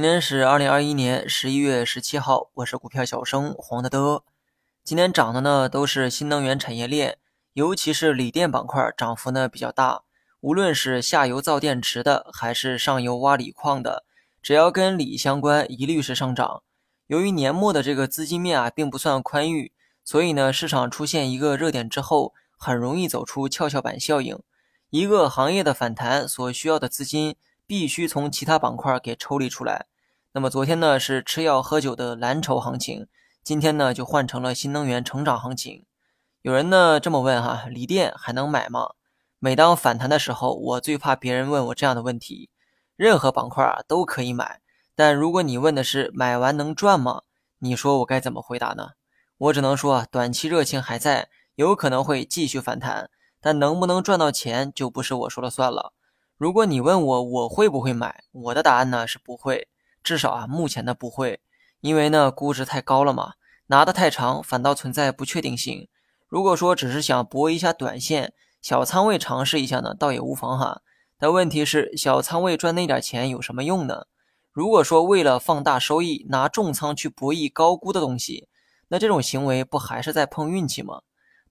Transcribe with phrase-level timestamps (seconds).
[0.00, 4.24] 今天是二零二一年十一月十七号，我是股票小生黄德德。
[4.82, 7.18] 今天涨的呢都是新能源产业链，
[7.52, 10.04] 尤其是锂电板块涨幅呢比较大。
[10.40, 14.06] 无论是下游造电池的，还是上游挖锂矿的，
[14.40, 16.62] 只要跟锂相关，一律是上涨。
[17.06, 19.70] 由于年末的这个资金面啊并不算宽裕，
[20.02, 24.40] 所以呢市场出现一个热点之后，很容易走出跷跷板效应。
[24.88, 27.36] 一个行业的反弹所需要的资金。
[27.66, 29.86] 必须从其他板块给抽离出来。
[30.32, 33.08] 那么昨天呢是吃药喝酒的蓝筹行情，
[33.42, 35.84] 今天呢就换成了新能源成长行情。
[36.42, 38.90] 有人呢这么问哈，锂电还能买吗？
[39.40, 42.48] 每当反弹的时候，我最怕别人问我这样的问题。
[42.94, 44.60] 任何板块啊都可以买，
[44.94, 47.22] 但如果你问的是买完能赚吗？
[47.58, 48.90] 你说我该怎么回答呢？
[49.36, 55.92] 我只能说啊短期热情还在，有可能会继续反弹，但能不能赚到钱就不是我说了算了。
[56.36, 59.66] 如果你问我我会不会买，我的答案呢是不会，
[60.02, 61.40] 至少啊目前的不会，
[61.80, 63.34] 因为呢估值太高了嘛，
[63.66, 65.88] 拿得太长反倒存在不确定性。
[66.28, 70.82] 如果说只是想搏一下短线，小仓位尝试一下呢，倒也无妨哈。
[71.18, 74.06] 但问题是小仓位赚那点钱有什么用呢？
[74.52, 78.48] 如果说为了放大收益拿重仓去博弈高估的东西，
[78.88, 81.02] 那这种行为不还是在碰运气吗？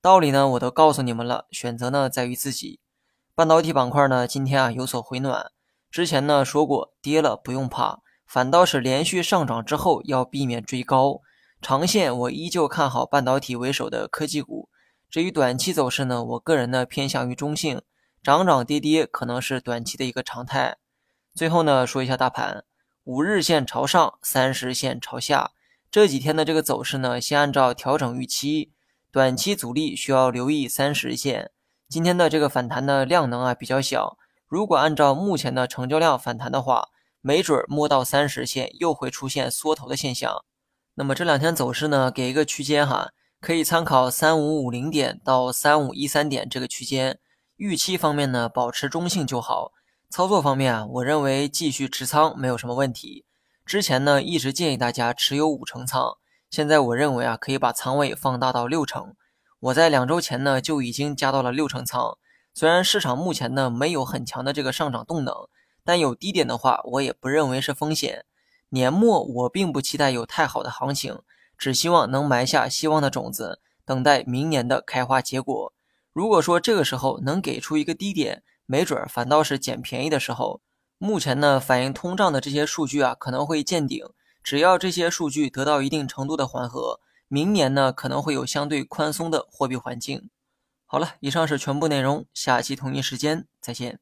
[0.00, 2.80] 道理呢我都告诉你们了，选择呢在于自己。
[3.34, 5.50] 半导体板块呢，今天啊有所回暖。
[5.90, 11.22] 之前呢说过，跌了不用怕，反倒是连续上涨之后要避免追高。
[11.62, 14.68] 长线我依旧看好半导体为首的科技股。
[15.08, 17.80] 至于短期走势呢，我个人呢偏向于中性，
[18.22, 20.76] 涨涨跌跌可能是短期的一个常态。
[21.34, 22.64] 最后呢说一下大盘，
[23.04, 25.52] 五日线朝上，三十线朝下。
[25.90, 28.72] 这几天的这个走势呢，先按照调整预期，
[29.10, 31.50] 短期阻力需要留意三十线。
[31.88, 36.88] 今天的这个反弹的量能啊比较小，如果按照目前的成交量反弹的话，
[37.20, 40.44] 没准摸到三十线又会出现缩头的现象。
[40.94, 47.18] 那么这两天走势呢，给一个区间哈，可以参考三五五零点到三五一三点这个区间。
[47.56, 49.72] 预期方面呢，保持中性就好。
[50.10, 53.24] 操作方面啊，我认为继续持仓没有什么问题。
[53.66, 56.16] 之前呢一直建议大家持有五成仓，
[56.50, 59.14] 现在我认为啊可以把仓位放大到六成。
[59.60, 62.16] 我在两周前呢就已经加到了六成仓，
[62.54, 65.34] 虽然市场目前呢没有很强的这个上涨动能，
[65.88, 68.26] 但有低点的话，我也不认为是风险。
[68.68, 71.22] 年末我并不期待有太好的行情，
[71.56, 75.72] 只希望能埋下希望的种子，等待明年的开花结果。
[76.12, 80.60] 如果说这个时候能给出一个低点，没准儿反倒是捡便宜的时候。
[80.98, 84.04] 目前呢反映通胀的这些数据啊可能会见顶，
[84.42, 87.00] 只要这些数据得到一定程度的缓和。
[87.28, 90.28] 明年呢可能会有相对宽松的货币环境。
[90.84, 93.98] 好了，以上是全部内容，下期同一时间再见。